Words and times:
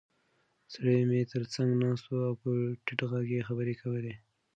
سړی 0.73 0.99
مې 1.09 1.21
تر 1.31 1.43
څنګ 1.53 1.69
ناست 1.81 2.05
و 2.09 2.13
او 2.27 2.33
په 2.41 2.49
ټیټ 2.85 2.99
غږ 3.11 3.27
یې 3.35 3.41
خبرې 3.47 3.73
کولې. 3.81 4.13